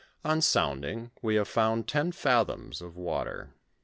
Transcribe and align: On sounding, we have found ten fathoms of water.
On 0.25 0.41
sounding, 0.41 1.11
we 1.21 1.35
have 1.35 1.47
found 1.47 1.87
ten 1.87 2.11
fathoms 2.11 2.81
of 2.81 2.97
water. 2.97 3.53